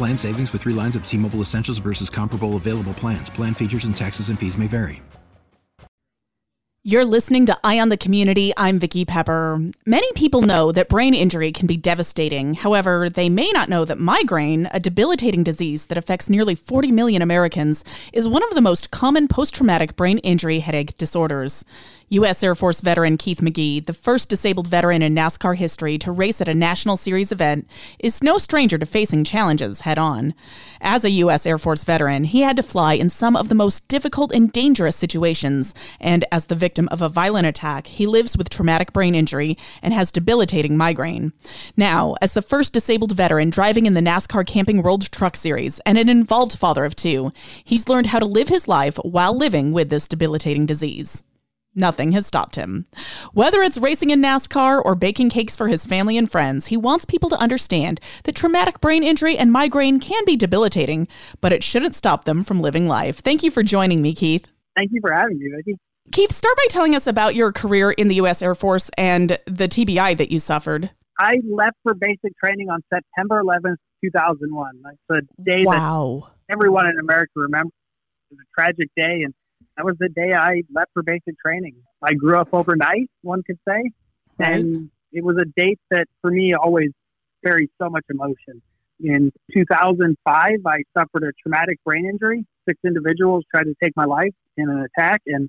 Plan 0.00 0.16
savings 0.16 0.50
with 0.54 0.62
three 0.62 0.72
lines 0.72 0.96
of 0.96 1.04
T 1.04 1.18
Mobile 1.18 1.42
Essentials 1.42 1.76
versus 1.76 2.08
comparable 2.08 2.56
available 2.56 2.94
plans. 2.94 3.28
Plan 3.28 3.52
features 3.52 3.84
and 3.84 3.94
taxes 3.94 4.30
and 4.30 4.38
fees 4.38 4.56
may 4.56 4.66
vary. 4.66 5.02
You're 6.82 7.04
listening 7.04 7.44
to 7.44 7.58
Eye 7.62 7.78
on 7.78 7.90
the 7.90 7.98
Community. 7.98 8.54
I'm 8.56 8.78
Vicki 8.78 9.04
Pepper. 9.04 9.60
Many 9.84 10.10
people 10.14 10.40
know 10.40 10.72
that 10.72 10.88
brain 10.88 11.12
injury 11.12 11.52
can 11.52 11.66
be 11.66 11.76
devastating. 11.76 12.54
However, 12.54 13.10
they 13.10 13.28
may 13.28 13.50
not 13.52 13.68
know 13.68 13.84
that 13.84 13.98
migraine, 13.98 14.70
a 14.72 14.80
debilitating 14.80 15.44
disease 15.44 15.84
that 15.86 15.98
affects 15.98 16.30
nearly 16.30 16.54
40 16.54 16.90
million 16.92 17.20
Americans, 17.20 17.84
is 18.14 18.26
one 18.26 18.42
of 18.42 18.54
the 18.54 18.62
most 18.62 18.90
common 18.90 19.28
post 19.28 19.54
traumatic 19.54 19.96
brain 19.96 20.16
injury 20.20 20.60
headache 20.60 20.96
disorders. 20.96 21.66
U.S. 22.14 22.42
Air 22.42 22.56
Force 22.56 22.80
veteran 22.80 23.16
Keith 23.16 23.38
McGee, 23.38 23.86
the 23.86 23.92
first 23.92 24.28
disabled 24.28 24.66
veteran 24.66 25.00
in 25.00 25.14
NASCAR 25.14 25.56
history 25.56 25.96
to 25.98 26.10
race 26.10 26.40
at 26.40 26.48
a 26.48 26.54
National 26.54 26.96
Series 26.96 27.30
event, 27.30 27.68
is 28.00 28.20
no 28.20 28.36
stranger 28.36 28.76
to 28.76 28.84
facing 28.84 29.22
challenges 29.22 29.82
head 29.82 29.96
on. 29.96 30.34
As 30.80 31.04
a 31.04 31.10
U.S. 31.10 31.46
Air 31.46 31.56
Force 31.56 31.84
veteran, 31.84 32.24
he 32.24 32.40
had 32.40 32.56
to 32.56 32.64
fly 32.64 32.94
in 32.94 33.10
some 33.10 33.36
of 33.36 33.48
the 33.48 33.54
most 33.54 33.86
difficult 33.86 34.32
and 34.32 34.50
dangerous 34.50 34.96
situations, 34.96 35.72
and 36.00 36.24
as 36.32 36.46
the 36.46 36.56
victim 36.56 36.88
of 36.90 37.00
a 37.00 37.08
violent 37.08 37.46
attack, 37.46 37.86
he 37.86 38.08
lives 38.08 38.36
with 38.36 38.50
traumatic 38.50 38.92
brain 38.92 39.14
injury 39.14 39.56
and 39.80 39.94
has 39.94 40.10
debilitating 40.10 40.76
migraine. 40.76 41.32
Now, 41.76 42.16
as 42.20 42.34
the 42.34 42.42
first 42.42 42.72
disabled 42.72 43.12
veteran 43.12 43.50
driving 43.50 43.86
in 43.86 43.94
the 43.94 44.00
NASCAR 44.00 44.44
Camping 44.44 44.82
World 44.82 45.12
Truck 45.12 45.36
Series 45.36 45.78
and 45.86 45.96
an 45.96 46.08
involved 46.08 46.58
father 46.58 46.84
of 46.84 46.96
two, 46.96 47.32
he's 47.62 47.88
learned 47.88 48.08
how 48.08 48.18
to 48.18 48.26
live 48.26 48.48
his 48.48 48.66
life 48.66 48.96
while 49.04 49.36
living 49.36 49.70
with 49.70 49.90
this 49.90 50.08
debilitating 50.08 50.66
disease. 50.66 51.22
Nothing 51.74 52.12
has 52.12 52.26
stopped 52.26 52.56
him. 52.56 52.84
Whether 53.32 53.62
it's 53.62 53.78
racing 53.78 54.10
in 54.10 54.20
NASCAR 54.20 54.82
or 54.84 54.94
baking 54.96 55.30
cakes 55.30 55.56
for 55.56 55.68
his 55.68 55.86
family 55.86 56.18
and 56.18 56.30
friends, 56.30 56.66
he 56.66 56.76
wants 56.76 57.04
people 57.04 57.30
to 57.30 57.38
understand 57.38 58.00
that 58.24 58.34
traumatic 58.34 58.80
brain 58.80 59.04
injury 59.04 59.38
and 59.38 59.52
migraine 59.52 60.00
can 60.00 60.24
be 60.24 60.36
debilitating, 60.36 61.06
but 61.40 61.52
it 61.52 61.62
shouldn't 61.62 61.94
stop 61.94 62.24
them 62.24 62.42
from 62.42 62.60
living 62.60 62.88
life. 62.88 63.18
Thank 63.18 63.44
you 63.44 63.52
for 63.52 63.62
joining 63.62 64.02
me, 64.02 64.14
Keith. 64.14 64.48
Thank 64.76 64.90
you 64.92 65.00
for 65.00 65.12
having 65.12 65.38
me, 65.38 65.48
Vicki. 65.56 65.78
Keith, 66.10 66.32
start 66.32 66.56
by 66.56 66.66
telling 66.70 66.96
us 66.96 67.06
about 67.06 67.36
your 67.36 67.52
career 67.52 67.92
in 67.92 68.08
the 68.08 68.16
U.S. 68.16 68.42
Air 68.42 68.56
Force 68.56 68.90
and 68.98 69.38
the 69.46 69.68
TBI 69.68 70.16
that 70.16 70.32
you 70.32 70.40
suffered. 70.40 70.90
I 71.20 71.36
left 71.48 71.76
for 71.84 71.94
basic 71.94 72.36
training 72.42 72.68
on 72.68 72.82
September 72.92 73.40
11th, 73.42 73.76
2001. 74.02 74.82
That's 74.82 74.96
the 75.08 75.22
day 75.44 75.64
wow. 75.64 76.30
that 76.48 76.54
everyone 76.54 76.86
in 76.86 76.98
America 76.98 77.32
remembers. 77.36 77.72
It 78.30 78.34
was 78.34 78.40
a 78.40 78.60
tragic 78.60 78.88
day, 78.96 79.22
and 79.22 79.34
that 79.76 79.84
was 79.84 79.96
the 79.98 80.08
day 80.08 80.32
I 80.32 80.62
left 80.72 80.90
for 80.92 81.02
basic 81.02 81.38
training. 81.44 81.76
I 82.02 82.14
grew 82.14 82.36
up 82.36 82.48
overnight, 82.52 83.10
one 83.22 83.42
could 83.42 83.58
say, 83.66 83.90
right. 84.38 84.54
and 84.54 84.90
it 85.12 85.24
was 85.24 85.36
a 85.40 85.44
date 85.60 85.80
that 85.90 86.06
for 86.20 86.30
me 86.30 86.54
always 86.54 86.90
carries 87.44 87.68
so 87.80 87.88
much 87.88 88.04
emotion. 88.10 88.62
In 89.02 89.32
2005, 89.54 90.50
I 90.66 90.82
suffered 90.96 91.24
a 91.24 91.32
traumatic 91.42 91.78
brain 91.84 92.06
injury. 92.06 92.44
Six 92.68 92.78
individuals 92.84 93.44
tried 93.50 93.64
to 93.64 93.74
take 93.82 93.92
my 93.96 94.04
life 94.04 94.34
in 94.56 94.68
an 94.68 94.86
attack, 94.86 95.22
and 95.26 95.48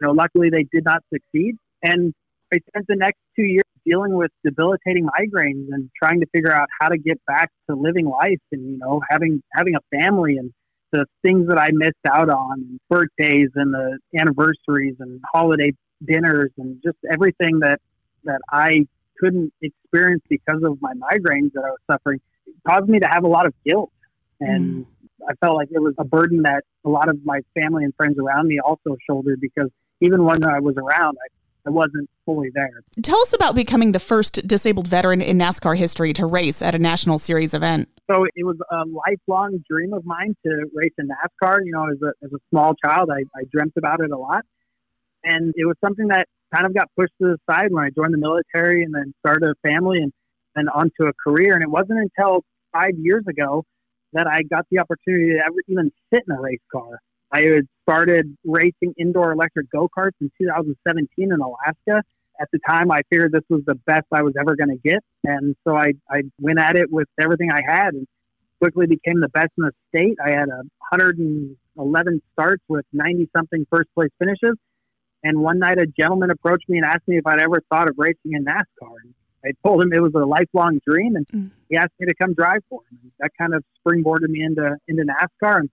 you 0.00 0.06
know, 0.06 0.12
luckily 0.12 0.50
they 0.50 0.64
did 0.72 0.84
not 0.84 1.02
succeed. 1.12 1.56
And 1.82 2.14
I 2.52 2.58
spent 2.68 2.86
the 2.88 2.96
next 2.96 3.18
two 3.34 3.42
years 3.42 3.64
dealing 3.84 4.14
with 4.14 4.30
debilitating 4.44 5.06
migraines 5.06 5.66
and 5.72 5.90
trying 6.00 6.20
to 6.20 6.26
figure 6.32 6.54
out 6.54 6.68
how 6.80 6.88
to 6.88 6.98
get 6.98 7.20
back 7.26 7.50
to 7.68 7.74
living 7.74 8.06
life 8.06 8.38
and 8.52 8.62
you 8.70 8.78
know 8.78 9.00
having 9.10 9.42
having 9.52 9.74
a 9.74 9.80
family 9.96 10.36
and 10.36 10.52
the 10.92 11.06
things 11.22 11.48
that 11.48 11.58
I 11.58 11.70
missed 11.72 11.94
out 12.08 12.28
on, 12.28 12.78
birthdays 12.88 13.48
and 13.54 13.72
the 13.72 13.98
anniversaries 14.18 14.96
and 15.00 15.20
holiday 15.32 15.72
dinners 16.04 16.50
and 16.58 16.80
just 16.84 16.98
everything 17.10 17.60
that 17.60 17.80
that 18.24 18.40
I 18.50 18.86
couldn't 19.18 19.52
experience 19.62 20.22
because 20.28 20.62
of 20.64 20.80
my 20.80 20.92
migraines 20.94 21.52
that 21.54 21.64
I 21.64 21.70
was 21.70 21.78
suffering 21.90 22.20
it 22.46 22.54
caused 22.66 22.88
me 22.88 22.98
to 23.00 23.08
have 23.08 23.24
a 23.24 23.28
lot 23.28 23.46
of 23.46 23.54
guilt. 23.64 23.92
And 24.40 24.84
mm. 24.84 24.86
I 25.28 25.34
felt 25.44 25.56
like 25.56 25.68
it 25.70 25.80
was 25.80 25.94
a 25.98 26.04
burden 26.04 26.42
that 26.42 26.64
a 26.84 26.88
lot 26.88 27.08
of 27.08 27.24
my 27.24 27.40
family 27.54 27.84
and 27.84 27.94
friends 27.94 28.18
around 28.18 28.48
me 28.48 28.58
also 28.58 28.96
shouldered 29.08 29.40
because 29.40 29.70
even 30.00 30.24
when 30.24 30.44
I 30.44 30.58
was 30.58 30.76
around, 30.76 31.16
I 31.22 31.28
I 31.66 31.70
wasn't 31.70 32.10
fully 32.26 32.50
there. 32.54 32.82
Tell 33.02 33.20
us 33.20 33.32
about 33.32 33.54
becoming 33.54 33.92
the 33.92 34.00
first 34.00 34.46
disabled 34.46 34.88
veteran 34.88 35.20
in 35.20 35.38
NASCAR 35.38 35.76
history 35.76 36.12
to 36.14 36.26
race 36.26 36.60
at 36.60 36.74
a 36.74 36.78
National 36.78 37.18
Series 37.18 37.54
event. 37.54 37.88
So 38.10 38.24
it 38.34 38.44
was 38.44 38.56
a 38.70 38.84
lifelong 38.84 39.62
dream 39.70 39.92
of 39.92 40.04
mine 40.04 40.34
to 40.44 40.66
race 40.74 40.92
in 40.98 41.08
NASCAR. 41.08 41.58
You 41.64 41.72
know, 41.72 41.86
as 41.86 41.98
a, 42.02 42.12
as 42.24 42.32
a 42.32 42.38
small 42.50 42.74
child, 42.84 43.10
I, 43.10 43.22
I 43.38 43.44
dreamt 43.52 43.74
about 43.76 44.00
it 44.00 44.10
a 44.10 44.18
lot. 44.18 44.44
And 45.24 45.54
it 45.56 45.64
was 45.66 45.76
something 45.84 46.08
that 46.08 46.26
kind 46.52 46.66
of 46.66 46.74
got 46.74 46.88
pushed 46.98 47.12
to 47.22 47.28
the 47.28 47.38
side 47.48 47.68
when 47.70 47.84
I 47.84 47.90
joined 47.90 48.12
the 48.12 48.18
military 48.18 48.82
and 48.82 48.92
then 48.92 49.14
started 49.24 49.48
a 49.48 49.68
family 49.68 49.98
and 49.98 50.12
then 50.56 50.68
onto 50.68 51.06
a 51.06 51.12
career. 51.12 51.54
And 51.54 51.62
it 51.62 51.70
wasn't 51.70 52.00
until 52.00 52.44
five 52.72 52.92
years 52.98 53.24
ago 53.28 53.64
that 54.14 54.26
I 54.26 54.42
got 54.42 54.66
the 54.70 54.80
opportunity 54.80 55.32
to 55.34 55.38
ever 55.38 55.56
even 55.68 55.92
sit 56.12 56.24
in 56.28 56.36
a 56.36 56.40
race 56.40 56.58
car. 56.72 56.98
I 57.32 57.40
had 57.42 57.66
started 57.82 58.36
racing 58.44 58.94
indoor 58.98 59.32
electric 59.32 59.70
go 59.70 59.88
karts 59.88 60.12
in 60.20 60.30
2017 60.38 61.32
in 61.32 61.40
Alaska. 61.40 62.02
At 62.40 62.48
the 62.52 62.58
time, 62.68 62.90
I 62.90 63.00
figured 63.10 63.32
this 63.32 63.44
was 63.48 63.62
the 63.66 63.74
best 63.86 64.06
I 64.12 64.22
was 64.22 64.34
ever 64.38 64.56
going 64.56 64.70
to 64.70 64.88
get. 64.88 65.00
And 65.24 65.56
so 65.66 65.76
I, 65.76 65.92
I 66.10 66.22
went 66.40 66.58
at 66.58 66.76
it 66.76 66.90
with 66.90 67.08
everything 67.18 67.50
I 67.52 67.60
had 67.66 67.94
and 67.94 68.06
quickly 68.60 68.86
became 68.86 69.20
the 69.20 69.28
best 69.28 69.50
in 69.58 69.64
the 69.64 69.72
state. 69.88 70.16
I 70.24 70.30
had 70.30 70.48
a 70.48 70.62
111 70.90 72.22
starts 72.32 72.62
with 72.68 72.84
90 72.92 73.28
something 73.34 73.66
first 73.70 73.88
place 73.94 74.10
finishes. 74.18 74.56
And 75.24 75.40
one 75.40 75.58
night, 75.58 75.78
a 75.78 75.86
gentleman 75.86 76.30
approached 76.30 76.68
me 76.68 76.78
and 76.78 76.86
asked 76.86 77.06
me 77.06 77.16
if 77.16 77.26
I'd 77.26 77.40
ever 77.40 77.62
thought 77.70 77.88
of 77.88 77.94
racing 77.96 78.32
in 78.32 78.44
NASCAR. 78.44 78.96
And 79.04 79.14
I 79.44 79.50
told 79.66 79.82
him 79.82 79.92
it 79.92 80.02
was 80.02 80.12
a 80.14 80.24
lifelong 80.24 80.80
dream, 80.86 81.16
and 81.16 81.26
mm. 81.28 81.50
he 81.68 81.76
asked 81.76 81.92
me 82.00 82.06
to 82.06 82.14
come 82.14 82.34
drive 82.34 82.60
for 82.68 82.80
him. 82.90 82.98
And 83.02 83.12
that 83.20 83.30
kind 83.38 83.54
of 83.54 83.64
springboarded 83.80 84.28
me 84.28 84.42
into 84.42 84.76
into 84.88 85.04
NASCAR. 85.04 85.60
And 85.60 85.70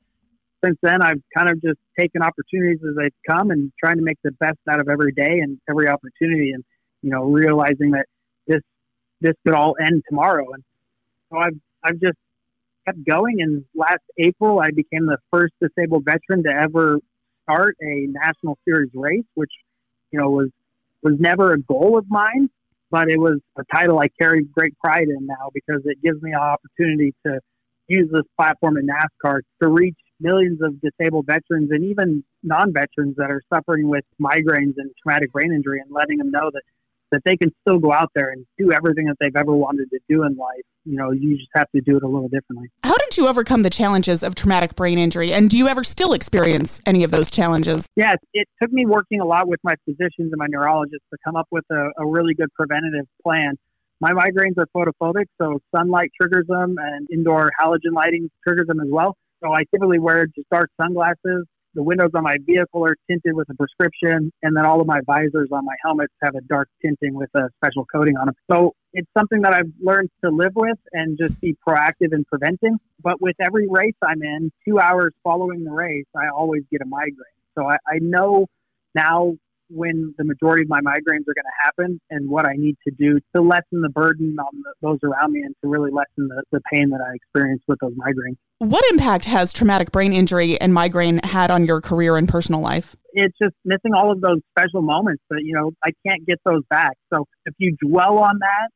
since 0.64 0.78
then, 0.82 1.02
I've 1.02 1.22
kind 1.36 1.50
of 1.50 1.62
just 1.62 1.80
taken 1.98 2.22
opportunities 2.22 2.80
as 2.88 2.96
they've 2.96 3.14
come 3.28 3.52
and 3.52 3.72
trying 3.82 3.98
to 3.98 4.04
make 4.04 4.18
the 4.24 4.32
best 4.32 4.58
out 4.70 4.80
of 4.80 4.90
every 4.90 5.12
day 5.12 5.40
and 5.40 5.60
every 5.70 5.88
opportunity, 5.88 6.52
and 6.52 6.64
you 7.02 7.12
know, 7.12 7.24
realizing 7.24 7.92
that 7.92 8.06
this 8.48 8.62
this 9.22 9.34
could 9.46 9.56
all 9.56 9.76
end 9.80 10.04
tomorrow. 10.10 10.46
And 10.54 10.64
so 11.32 11.38
I've 11.40 11.60
I've 11.84 12.00
just 12.00 12.18
kept 12.86 13.06
going. 13.06 13.42
And 13.42 13.64
last 13.76 14.04
April, 14.18 14.60
I 14.60 14.72
became 14.72 15.06
the 15.06 15.18
first 15.32 15.54
disabled 15.62 16.06
veteran 16.06 16.44
to 16.44 16.50
ever 16.50 17.00
start 17.44 17.76
a 17.82 18.08
national 18.08 18.58
series 18.68 18.90
race, 18.94 19.26
which 19.36 19.52
you 20.12 20.20
know 20.20 20.30
was 20.30 20.50
was 21.02 21.16
never 21.20 21.54
a 21.54 21.60
goal 21.60 21.98
of 21.98 22.06
mine, 22.10 22.50
but 22.92 23.10
it 23.10 23.20
was 23.20 23.40
a 23.58 23.64
title 23.74 24.00
I 24.00 24.10
carry 24.20 24.44
great 24.44 24.78
pride 24.80 25.08
in 25.08 25.26
now 25.26 25.50
because 25.54 25.82
it 25.86 26.02
gives 26.04 26.22
me 26.22 26.32
an 26.32 26.40
opportunity 26.40 27.14
to 27.26 27.40
use 27.88 28.10
this 28.12 28.24
platform 28.38 28.78
in 28.78 28.88
NASCAR 28.88 29.40
to 29.62 29.70
reach 29.70 29.98
millions 30.20 30.60
of 30.62 30.80
disabled 30.82 31.26
veterans 31.26 31.72
and 31.72 31.84
even 31.84 32.24
non-veterans 32.44 33.16
that 33.18 33.32
are 33.32 33.42
suffering 33.54 33.88
with 33.88 34.04
migraines 34.22 34.74
and 34.78 34.92
traumatic 35.02 35.32
brain 35.32 35.54
injury 35.54 35.80
and 35.80 35.92
letting 35.92 36.18
them 36.18 36.32
know 36.32 36.50
that 36.54 36.64
that 37.12 37.22
they 37.26 37.36
can 37.36 37.52
still 37.62 37.80
go 37.80 37.92
out 37.92 38.12
there 38.14 38.30
and 38.30 38.46
do 38.60 38.72
everything 38.72 39.06
that 39.06 39.16
they've 39.20 39.36
ever 39.36 39.56
wanted 39.56 39.90
to 39.90 40.00
do 40.08 40.24
in 40.24 40.36
life. 40.38 40.62
You 40.86 40.96
know, 40.96 41.10
you 41.10 41.38
just 41.38 41.50
have 41.56 41.66
to 41.76 41.82
do 41.82 41.98
it 41.98 42.04
a 42.04 42.08
little 42.08 42.30
differently. 42.30 42.70
How 42.84 42.98
did 42.98 43.18
you 43.18 43.28
overcome 43.28 43.64
the 43.64 43.72
challenges 43.72 44.22
of 44.22 44.36
traumatic 44.36 44.76
brain 44.76 45.00
injury? 45.00 45.34
And 45.34 45.50
do 45.50 45.58
you 45.58 45.68
ever 45.68 45.84
still 45.84 46.14
experience 46.14 46.82
any 46.86 47.04
of 47.04 47.10
those 47.10 47.32
challenges? 47.32 47.88
Yes, 47.96 48.18
it 48.34 48.48
took 48.62 48.72
me 48.72 48.86
working 48.86 49.22
a 49.22 49.26
lot 49.26 49.48
with 49.48 49.60
my 49.64 49.74
physicians 49.86 50.32
and 50.32 50.38
my 50.38 50.46
neurologists 50.48 51.06
to 51.12 51.18
come 51.26 51.36
up 51.36 51.48
with 51.50 51.66
a, 51.72 51.90
a 51.98 52.06
really 52.06 52.36
good 52.36 52.54
preventative 52.54 53.08
plan 53.24 53.58
My 54.02 54.12
migraines 54.12 54.58
are 54.58 54.68
photophobic, 54.76 55.26
so 55.42 55.60
sunlight 55.76 56.12
triggers 56.20 56.48
them, 56.48 56.78
and 56.80 57.08
indoor 57.12 57.52
halogen 57.60 57.94
lighting 57.94 58.30
triggers 58.48 58.68
them 58.68 58.80
as 58.80 58.88
well. 58.90 59.18
So 59.44 59.54
I 59.54 59.64
typically 59.74 60.00
wear 60.00 60.26
just 60.28 60.50
dark 60.50 60.70
sunglasses. 60.80 61.46
The 61.76 61.84
windows 61.84 62.10
on 62.16 62.24
my 62.24 62.38
vehicle 62.46 62.84
are 62.84 62.96
tinted 63.10 63.34
with 63.36 63.48
a 63.50 63.54
prescription, 63.54 64.32
and 64.42 64.58
then 64.58 64.66
all 64.66 64.82
of 64.82 64.88
my 64.88 65.02
visors 65.06 65.50
on 65.52 65.66
my 65.66 65.76
helmets 65.84 66.14
have 66.24 66.36
a 66.36 66.42
dark 66.42 66.68
tinting 66.82 67.14
with 67.14 67.30
a 67.36 67.50
special 67.58 67.86
coating 67.86 68.18
on 68.18 68.26
them. 68.26 68.36
So 68.52 68.74
it's 68.94 69.08
something 69.16 69.42
that 69.42 69.54
I've 69.54 69.72
learned 69.80 70.10
to 70.24 70.32
live 70.32 70.54
with 70.56 70.80
and 70.94 71.18
just 71.18 71.40
be 71.40 71.56
proactive 71.66 72.12
in 72.12 72.26
preventing. 72.26 72.80
But 73.04 73.22
with 73.22 73.36
every 73.40 73.68
race 73.70 73.94
I'm 74.02 74.24
in, 74.24 74.52
two 74.68 74.80
hours 74.80 75.14
following 75.24 75.64
the 75.64 75.72
race, 75.72 76.08
I 76.16 76.30
always 76.36 76.64
get 76.72 76.82
a 76.82 76.86
migraine. 76.86 77.16
So 77.56 77.70
I, 77.70 77.76
I 77.88 78.00
know 78.02 78.48
now 78.96 79.36
when 79.70 80.14
the 80.18 80.24
majority 80.24 80.64
of 80.64 80.70
my 80.70 80.80
migraines 80.80 81.28
are 81.28 81.36
going 81.36 81.46
to 81.46 81.64
happen 81.64 82.02
and 82.10 82.30
what 82.30 82.48
I 82.48 82.54
need 82.56 82.76
to 82.88 82.94
do 82.94 83.20
to 83.36 83.42
lessen 83.42 83.82
the 83.82 83.90
burden 83.90 84.36
on 84.40 84.64
the, 84.64 84.74
those 84.82 85.00
around 85.04 85.34
me 85.34 85.42
and 85.42 85.56
to 85.64 85.70
really 85.70 85.92
lessen 85.92 86.28
the, 86.28 86.44
the 86.52 86.62
pain 86.72 86.90
that 86.90 87.02
I 87.02 87.14
experience 87.14 87.62
with 87.68 87.80
those 87.80 87.94
migraines. 87.94 88.38
What 88.60 88.84
impact 88.92 89.26
has 89.26 89.54
traumatic 89.54 89.92
brain 89.92 90.12
injury 90.12 90.60
and 90.60 90.74
migraine 90.74 91.20
had 91.24 91.52
on 91.52 91.66
your 91.66 91.82
career 91.82 92.18
and 92.18 92.28
personal 92.28 92.62
life? 92.62 92.96
It's 93.14 93.38
just 93.42 93.56
missing 93.64 93.94
all 93.94 94.12
of 94.12 94.22
those 94.22 94.40
special 94.52 94.82
moments 94.82 95.24
that, 95.30 95.42
you 95.44 95.54
know, 95.54 95.72
I 95.84 95.92
can't 96.06 96.26
get 96.26 96.40
those 96.44 96.64
back. 96.70 96.98
So 97.14 97.26
if 97.46 97.54
you 97.58 97.76
dwell 97.82 98.18
on 98.18 98.40
that, 98.40 98.70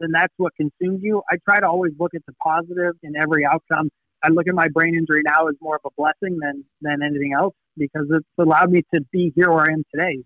then 0.00 0.10
that's 0.12 0.32
what 0.36 0.54
consumes 0.56 1.00
you. 1.02 1.22
I 1.30 1.36
try 1.44 1.60
to 1.60 1.66
always 1.66 1.92
look 1.98 2.14
at 2.14 2.22
the 2.26 2.32
positive 2.42 2.94
in 3.02 3.14
every 3.16 3.44
outcome. 3.44 3.90
I 4.22 4.28
look 4.30 4.48
at 4.48 4.54
my 4.54 4.68
brain 4.68 4.96
injury 4.96 5.22
now 5.24 5.46
as 5.48 5.54
more 5.60 5.76
of 5.76 5.82
a 5.84 5.90
blessing 5.96 6.38
than, 6.40 6.64
than 6.80 7.02
anything 7.02 7.32
else 7.38 7.54
because 7.76 8.06
it's 8.10 8.26
allowed 8.38 8.70
me 8.70 8.82
to 8.94 9.00
be 9.12 9.32
here 9.36 9.50
where 9.50 9.70
I 9.70 9.72
am 9.72 9.84
today. 9.94 10.18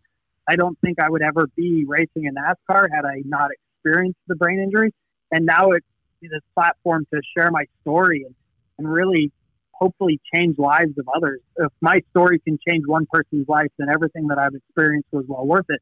I 0.48 0.56
don't 0.56 0.78
think 0.80 1.00
I 1.00 1.08
would 1.08 1.22
ever 1.22 1.46
be 1.56 1.84
racing 1.86 2.24
in 2.24 2.34
NASCAR 2.34 2.88
had 2.94 3.04
I 3.04 3.22
not 3.24 3.50
experienced 3.52 4.18
the 4.26 4.36
brain 4.36 4.60
injury. 4.60 4.92
And 5.30 5.46
now 5.46 5.70
it's 5.70 5.86
this 6.20 6.40
platform 6.54 7.06
to 7.12 7.20
share 7.36 7.50
my 7.50 7.64
story 7.80 8.24
and, 8.24 8.34
and 8.78 8.90
really 8.90 9.32
hopefully 9.72 10.20
change 10.32 10.58
lives 10.58 10.96
of 10.98 11.08
others. 11.14 11.40
If 11.56 11.72
my 11.80 12.00
story 12.10 12.38
can 12.38 12.58
change 12.68 12.84
one 12.86 13.06
person's 13.10 13.48
life, 13.48 13.68
then 13.78 13.88
everything 13.92 14.28
that 14.28 14.38
I've 14.38 14.54
experienced 14.54 15.08
was 15.10 15.24
well 15.26 15.46
worth 15.46 15.66
it. 15.68 15.80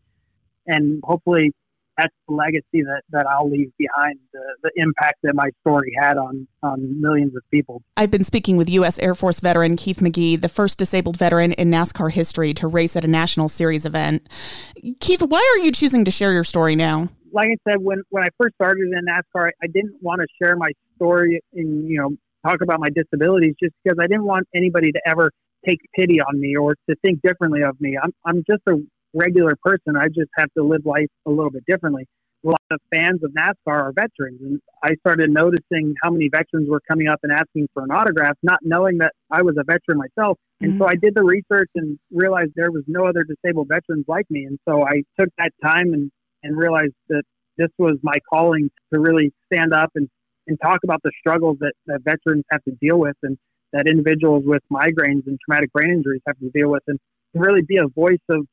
And 0.67 1.03
hopefully 1.05 1.53
that's 2.00 2.14
the 2.29 2.35
legacy 2.35 2.82
that, 2.82 3.02
that 3.11 3.26
I'll 3.26 3.49
leave 3.49 3.70
behind, 3.76 4.19
the, 4.32 4.41
the 4.62 4.70
impact 4.76 5.19
that 5.23 5.35
my 5.35 5.50
story 5.61 5.93
had 6.00 6.17
on, 6.17 6.47
on 6.62 7.00
millions 7.00 7.37
of 7.37 7.43
people. 7.50 7.82
I've 7.97 8.11
been 8.11 8.25
speaking 8.25 8.56
with 8.56 8.70
U.S. 8.70 8.99
Air 8.99 9.14
Force 9.14 9.41
veteran 9.41 9.76
Keith 9.76 9.99
McGee, 9.99 10.41
the 10.41 10.49
first 10.49 10.79
disabled 10.79 11.17
veteran 11.17 11.52
in 11.52 11.70
NASCAR 11.70 12.11
history 12.12 12.55
to 12.55 12.69
race 12.69 12.97
at 12.97 13.05
a 13.05 13.08
national 13.08 13.49
series 13.49 13.85
event. 13.85 14.26
Keith, 15.00 15.23
why 15.23 15.38
are 15.38 15.64
you 15.64 15.73
choosing 15.73 16.05
to 16.05 16.11
share 16.11 16.32
your 16.32 16.44
story 16.44 16.75
now? 16.75 17.08
Like 17.32 17.49
I 17.49 17.70
said, 17.70 17.81
when, 17.81 18.02
when 18.08 18.25
I 18.25 18.29
first 18.41 18.55
started 18.55 18.85
in 18.85 19.05
NASCAR, 19.06 19.50
I 19.62 19.67
didn't 19.67 19.97
want 20.00 20.20
to 20.20 20.26
share 20.43 20.56
my 20.56 20.70
story 20.97 21.41
and, 21.52 21.88
you 21.88 21.99
know, 21.99 22.11
talk 22.47 22.62
about 22.62 22.81
my 22.81 22.88
disabilities 22.88 23.55
just 23.62 23.75
because 23.85 23.99
I 24.00 24.06
didn't 24.06 24.25
want 24.25 24.49
anybody 24.55 24.91
to 24.93 25.00
ever 25.06 25.31
take 25.67 25.79
pity 25.94 26.20
on 26.20 26.41
me 26.41 26.56
or 26.56 26.75
to 26.88 26.97
think 27.05 27.20
differently 27.23 27.62
of 27.62 27.79
me. 27.81 27.99
I'm, 28.02 28.12
I'm 28.25 28.43
just 28.49 28.62
a 28.69 28.76
regular 29.15 29.53
person. 29.62 29.97
I 29.97 30.07
just 30.07 30.31
have 30.37 30.53
to 30.57 30.62
live 30.62 30.85
life 30.85 31.09
a 31.27 31.31
little 31.31 31.51
bit 31.51 31.65
differently. 31.67 32.07
A 32.45 32.49
lot 32.49 32.62
of 32.71 32.81
fans 32.95 33.21
of 33.23 33.33
NASCAR 33.33 33.83
are 33.83 33.93
veterans, 33.93 34.41
and 34.41 34.61
I 34.83 34.95
started 35.01 35.29
noticing 35.29 35.95
how 36.03 36.11
many 36.11 36.31
veterans 36.31 36.71
were 36.71 36.81
coming 36.89 37.07
up 37.07 37.21
and 37.23 37.31
asking 37.31 37.69
for 37.75 37.83
an 37.83 37.91
autograph, 37.91 38.37
not 38.43 38.61
knowing 38.62 38.99
that 38.99 39.12
I 39.31 39.43
was 39.43 39.57
a 39.59 39.65
veteran 39.65 39.99
myself. 39.99 40.39
And 40.62 40.73
mm-hmm. 40.73 40.81
so 40.81 40.87
I 40.87 40.95
did 40.95 41.15
the 41.15 41.23
research 41.23 41.69
and 41.75 41.99
realized 42.11 42.53
there 42.57 42.71
was 42.71 42.85
no 42.87 43.05
other 43.05 43.25
disabled 43.25 43.69
veterans 43.69 44.07
like 44.09 44.25
me. 44.31 44.45
And 44.45 44.59
so 44.67 44.87
I 44.87 45.03
took 45.19 45.29
that 45.37 45.53
time 45.62 45.93
and, 45.93 46.11
and 46.43 46.57
realized 46.57 46.95
that 47.11 47.25
this 47.59 47.69
was 47.79 47.99
my 48.03 48.17
calling 48.33 48.71
to 48.95 49.01
really 49.01 49.33
stand 49.53 49.75
up 49.75 49.91
and, 49.95 50.09
and 50.47 50.59
talk 50.62 50.79
about 50.83 51.03
the 51.03 51.12
struggles 51.21 51.59
that, 51.61 51.73
that 51.87 52.01
veterans 52.03 52.45
have 52.51 52.65
to 52.65 52.73
deal 52.81 52.99
with 52.99 53.17
and 53.23 53.37
that 53.73 53.87
individuals 53.87 54.45
with 54.47 54.62
migraines 54.73 55.27
and 55.27 55.39
traumatic 55.45 55.73
brain 55.73 55.91
injuries 55.91 56.23
have 56.27 56.39
to 56.39 56.51
deal 56.51 56.71
with 56.71 56.83
and 56.87 56.99
to 57.35 57.41
really 57.41 57.62
be 57.62 57.77
a 57.77 57.87
voice 57.87 58.19
of 58.31 58.47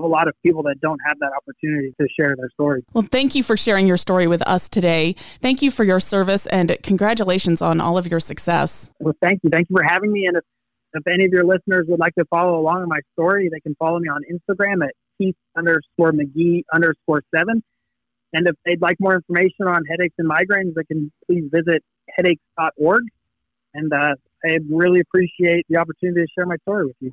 of 0.00 0.10
a 0.10 0.12
lot 0.12 0.28
of 0.28 0.34
people 0.42 0.62
that 0.64 0.80
don't 0.80 1.00
have 1.06 1.18
that 1.20 1.32
opportunity 1.36 1.94
to 2.00 2.06
share 2.18 2.34
their 2.36 2.50
story. 2.50 2.84
Well, 2.92 3.06
thank 3.10 3.34
you 3.34 3.42
for 3.42 3.56
sharing 3.56 3.86
your 3.86 3.96
story 3.96 4.26
with 4.26 4.46
us 4.46 4.68
today. 4.68 5.14
Thank 5.16 5.62
you 5.62 5.70
for 5.70 5.84
your 5.84 6.00
service 6.00 6.46
and 6.46 6.76
congratulations 6.82 7.62
on 7.62 7.80
all 7.80 7.98
of 7.98 8.06
your 8.06 8.20
success. 8.20 8.90
Well, 9.00 9.14
thank 9.22 9.40
you. 9.42 9.50
Thank 9.50 9.68
you 9.70 9.76
for 9.76 9.84
having 9.84 10.12
me. 10.12 10.26
And 10.26 10.36
if, 10.36 10.44
if 10.94 11.06
any 11.06 11.24
of 11.24 11.32
your 11.32 11.44
listeners 11.44 11.86
would 11.88 12.00
like 12.00 12.14
to 12.16 12.24
follow 12.26 12.58
along 12.58 12.82
in 12.82 12.88
my 12.88 13.00
story, 13.12 13.48
they 13.52 13.60
can 13.60 13.74
follow 13.76 13.98
me 13.98 14.08
on 14.08 14.22
Instagram 14.30 14.84
at 14.84 14.94
Keith 15.18 15.36
underscore 15.56 16.12
McGee 16.12 16.62
underscore 16.72 17.22
seven. 17.34 17.62
And 18.32 18.48
if 18.48 18.54
they'd 18.64 18.80
like 18.80 18.96
more 19.00 19.14
information 19.14 19.66
on 19.66 19.84
headaches 19.84 20.14
and 20.18 20.30
migraines, 20.30 20.74
they 20.74 20.84
can 20.84 21.12
please 21.26 21.44
visit 21.52 21.82
headaches.org. 22.16 23.02
And 23.74 23.92
uh, 23.92 24.14
I 24.44 24.58
really 24.68 25.00
appreciate 25.00 25.66
the 25.68 25.76
opportunity 25.76 26.22
to 26.22 26.26
share 26.34 26.46
my 26.46 26.56
story 26.58 26.86
with 26.86 26.96
you. 27.00 27.12